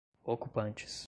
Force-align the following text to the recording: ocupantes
ocupantes 0.23 0.99